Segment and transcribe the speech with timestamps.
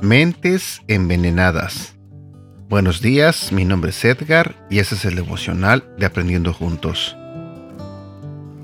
[0.00, 1.96] Mentes envenenadas.
[2.68, 7.16] Buenos días, mi nombre es Edgar y este es el devocional de Aprendiendo Juntos.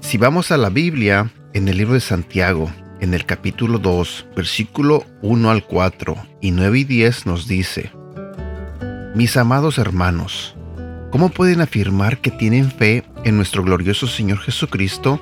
[0.00, 2.70] Si vamos a la Biblia, en el libro de Santiago,
[3.00, 7.90] en el capítulo 2, versículo 1 al 4 y 9 y 10 nos dice,
[9.14, 10.54] Mis amados hermanos,
[11.10, 15.20] ¿cómo pueden afirmar que tienen fe en nuestro glorioso Señor Jesucristo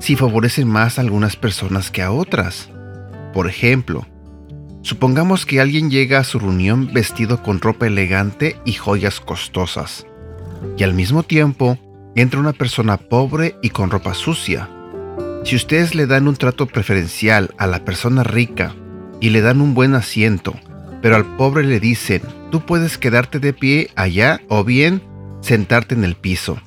[0.00, 2.68] si favorecen más a algunas personas que a otras?
[3.32, 4.06] Por ejemplo,
[4.82, 10.04] supongamos que alguien llega a su reunión vestido con ropa elegante y joyas costosas,
[10.76, 11.78] y al mismo tiempo
[12.16, 14.68] entra una persona pobre y con ropa sucia
[15.44, 18.74] si ustedes le dan un trato preferencial a la persona rica
[19.20, 20.54] y le dan un buen asiento,
[21.02, 25.02] pero al pobre le dicen, tú puedes quedarte de pie allá o bien
[25.40, 26.60] sentarte en el piso.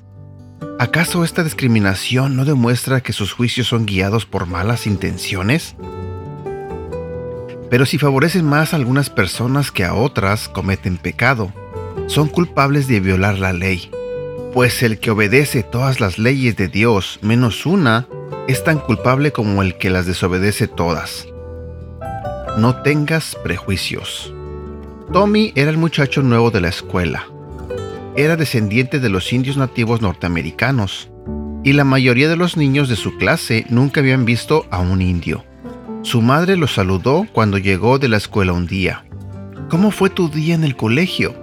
[0.80, 5.76] ¿Acaso esta discriminación no demuestra que sus juicios son guiados por malas intenciones?
[7.70, 11.54] Pero si favorecen más a algunas personas que a otras, cometen pecado.
[12.08, 13.90] Son culpables de violar la ley.
[14.54, 18.08] Pues el que obedece todas las leyes de Dios menos una,
[18.48, 21.28] es tan culpable como el que las desobedece todas.
[22.60, 24.32] No tengas prejuicios.
[25.12, 27.26] Tommy era el muchacho nuevo de la escuela.
[28.16, 31.10] Era descendiente de los indios nativos norteamericanos,
[31.64, 35.44] y la mayoría de los niños de su clase nunca habían visto a un indio.
[36.04, 39.04] Su madre lo saludó cuando llegó de la escuela un día.
[39.70, 41.34] ¿Cómo fue tu día en el colegio?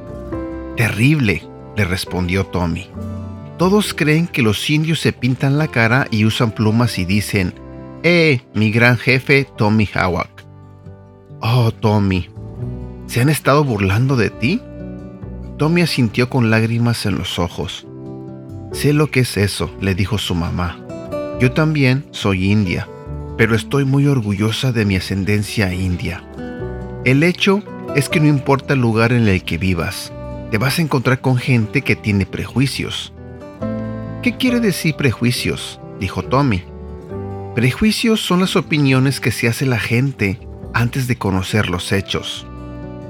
[0.77, 1.43] Terrible,
[1.77, 2.89] le respondió Tommy.
[3.59, 7.55] Todos creen que los indios se pintan la cara y usan plumas y dicen,
[8.03, 10.31] ¡Eh, mi gran jefe Tommy Hawak!
[11.41, 12.29] Oh, Tommy,
[13.07, 14.61] ¿se han estado burlando de ti?
[15.59, 17.87] Tommy asintió con lágrimas en los ojos.
[18.73, 20.79] Sé lo que es eso, le dijo su mamá.
[21.39, 22.89] Yo también soy india,
[23.37, 26.25] pero estoy muy orgullosa de mi ascendencia india.
[27.05, 27.63] El hecho
[27.97, 30.13] es que no importa el lugar en el que vivas,
[30.51, 33.13] te vas a encontrar con gente que tiene prejuicios.
[34.23, 35.81] ¿Qué quiere decir prejuicios?
[36.01, 36.65] dijo Tommy.
[37.55, 40.41] Prejuicios son las opiniones que se hace la gente
[40.75, 42.47] antes de conocer los hechos.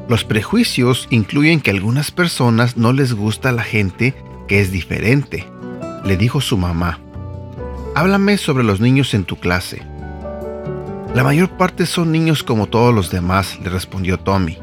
[0.08, 4.14] Los prejuicios incluyen que a algunas personas no les gusta la gente
[4.48, 5.46] que es diferente,
[6.04, 6.98] le dijo su mamá.
[7.94, 9.82] Háblame sobre los niños en tu clase.
[11.14, 14.58] La mayor parte son niños como todos los demás, le respondió Tommy.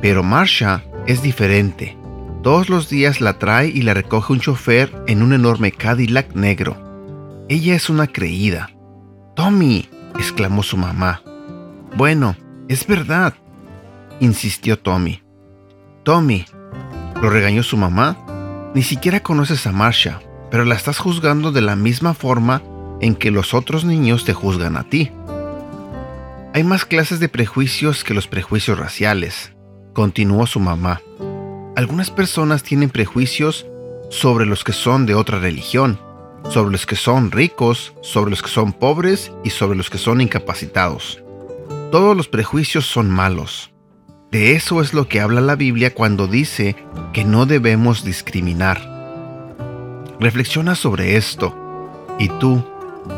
[0.00, 1.96] Pero Marsha es diferente.
[2.42, 6.76] Todos los días la trae y la recoge un chofer en un enorme Cadillac negro.
[7.48, 8.70] Ella es una creída.
[9.36, 11.22] Tommy, exclamó su mamá.
[11.96, 12.36] Bueno,
[12.68, 13.34] es verdad,
[14.20, 15.22] insistió Tommy.
[16.02, 16.44] Tommy,
[17.20, 18.16] lo regañó su mamá.
[18.74, 20.20] Ni siquiera conoces a Marcia,
[20.50, 22.62] pero la estás juzgando de la misma forma
[23.00, 25.10] en que los otros niños te juzgan a ti.
[26.54, 29.51] Hay más clases de prejuicios que los prejuicios raciales,
[29.92, 31.00] continuó su mamá.
[31.76, 33.66] Algunas personas tienen prejuicios
[34.10, 35.98] sobre los que son de otra religión,
[36.48, 40.20] sobre los que son ricos, sobre los que son pobres y sobre los que son
[40.20, 41.22] incapacitados.
[41.90, 43.72] Todos los prejuicios son malos.
[44.30, 46.76] De eso es lo que habla la Biblia cuando dice
[47.12, 48.80] que no debemos discriminar.
[50.18, 51.54] Reflexiona sobre esto.
[52.18, 52.64] ¿Y tú,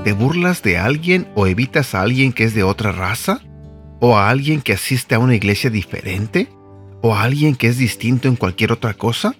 [0.03, 3.41] te burlas de alguien o evitas a alguien que es de otra raza?
[4.01, 6.49] ¿O a alguien que asiste a una iglesia diferente?
[7.05, 9.35] O a alguien que es distinto en cualquier otra cosa?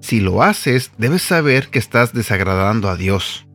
[0.00, 3.46] Si lo haces, debes saber que estás desagradando a Dios.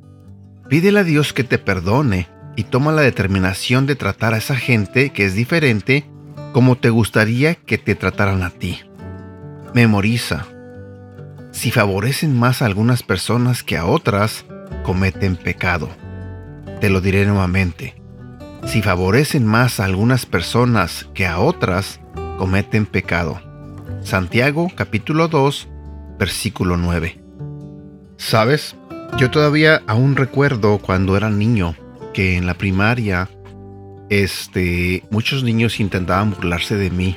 [0.69, 5.09] Pídele a Dios que te perdone y toma la determinación de tratar a esa gente
[5.09, 6.06] que es diferente
[6.53, 8.81] como te gustaría que te trataran a ti.
[9.74, 10.46] Memoriza.
[11.51, 14.46] Si favorecen más a algunas personas que a otras,
[14.84, 15.90] cometen pecado.
[16.80, 17.96] Te lo diré nuevamente.
[18.68, 22.00] Si favorecen más a algunas personas que a otras,
[22.41, 23.39] cometen pecado.
[24.01, 25.67] Santiago capítulo 2,
[26.17, 27.19] versículo 9.
[28.17, 28.75] ¿Sabes?
[29.19, 31.75] Yo todavía aún recuerdo cuando era niño
[32.15, 33.29] que en la primaria
[34.09, 37.15] este muchos niños intentaban burlarse de mí.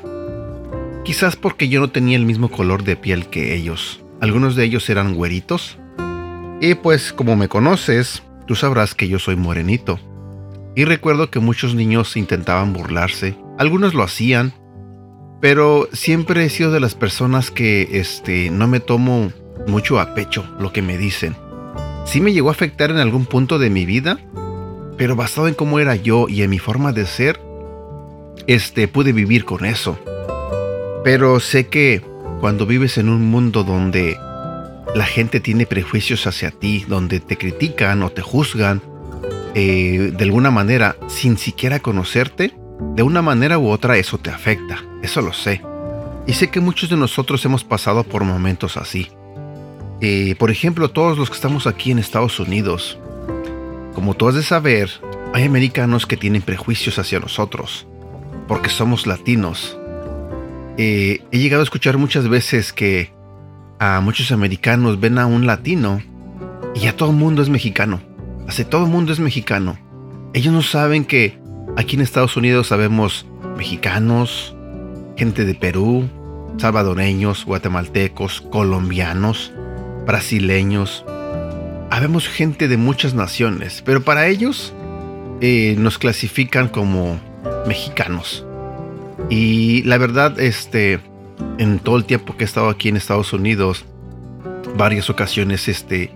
[1.07, 4.05] Quizás porque yo no tenía el mismo color de piel que ellos.
[4.21, 5.79] Algunos de ellos eran güeritos.
[6.61, 9.99] Y pues como me conoces, tú sabrás que yo soy morenito.
[10.77, 13.39] Y recuerdo que muchos niños intentaban burlarse.
[13.57, 14.53] Algunos lo hacían,
[15.45, 19.31] pero siempre he sido de las personas que este, no me tomo
[19.67, 21.37] mucho a pecho lo que me dicen.
[22.07, 24.19] Sí me llegó a afectar en algún punto de mi vida,
[24.97, 27.39] pero basado en cómo era yo y en mi forma de ser,
[28.47, 29.99] este, pude vivir con eso.
[31.05, 32.01] Pero sé que
[32.41, 34.17] cuando vives en un mundo donde
[34.95, 38.81] la gente tiene prejuicios hacia ti, donde te critican o te juzgan
[39.55, 42.55] eh, de alguna manera sin siquiera conocerte,
[42.95, 45.61] de una manera u otra eso te afecta, eso lo sé.
[46.27, 49.09] Y sé que muchos de nosotros hemos pasado por momentos así.
[50.01, 52.99] Eh, por ejemplo, todos los que estamos aquí en Estados Unidos,
[53.95, 54.91] como tú has de saber,
[55.35, 57.87] hay americanos que tienen prejuicios hacia nosotros,
[58.49, 59.79] porque somos latinos.
[60.79, 63.13] Eh, he llegado a escuchar muchas veces que
[63.79, 66.03] a muchos americanos ven a un latino
[66.75, 68.01] y ya todo el mundo es mexicano.
[68.49, 69.79] Hace todo el mundo es mexicano.
[70.33, 71.39] Ellos no saben que
[71.77, 73.27] aquí en Estados Unidos sabemos
[73.57, 74.54] mexicanos,
[75.17, 76.09] gente de Perú,
[76.59, 79.53] salvadoreños, guatemaltecos, colombianos,
[80.07, 81.05] brasileños.
[81.91, 84.73] Habemos gente de muchas naciones, pero para ellos
[85.41, 87.21] eh, nos clasifican como
[87.67, 88.45] mexicanos.
[89.31, 91.01] Y la verdad, este,
[91.59, 93.85] en todo el tiempo que he estado aquí en Estados Unidos,
[94.77, 96.11] varias ocasiones, este,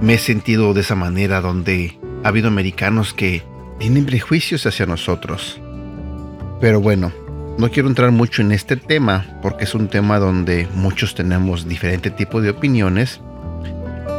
[0.00, 3.42] me he sentido de esa manera donde ha habido americanos que
[3.78, 5.60] tienen prejuicios hacia nosotros.
[6.60, 7.12] Pero bueno,
[7.58, 12.10] no quiero entrar mucho en este tema porque es un tema donde muchos tenemos diferente
[12.10, 13.20] tipo de opiniones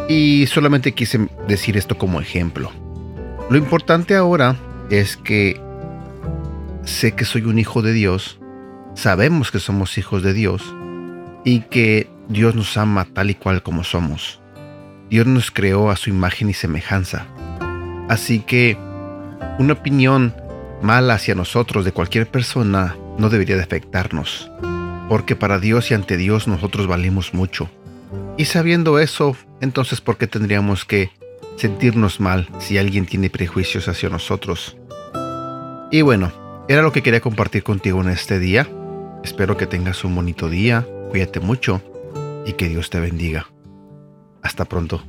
[0.07, 2.71] y solamente quise decir esto como ejemplo.
[3.49, 4.55] Lo importante ahora
[4.89, 5.59] es que
[6.83, 8.39] sé que soy un hijo de Dios,
[8.93, 10.63] sabemos que somos hijos de Dios
[11.43, 14.39] y que Dios nos ama tal y cual como somos.
[15.09, 17.27] Dios nos creó a su imagen y semejanza.
[18.09, 18.77] Así que
[19.59, 20.33] una opinión
[20.81, 24.51] mala hacia nosotros de cualquier persona no debería de afectarnos,
[25.09, 27.69] porque para Dios y ante Dios nosotros valemos mucho.
[28.37, 31.11] Y sabiendo eso, entonces ¿por qué tendríamos que
[31.57, 34.77] sentirnos mal si alguien tiene prejuicios hacia nosotros?
[35.91, 36.31] Y bueno,
[36.67, 38.67] era lo que quería compartir contigo en este día.
[39.23, 41.81] Espero que tengas un bonito día, cuídate mucho
[42.45, 43.47] y que Dios te bendiga.
[44.41, 45.03] Hasta pronto.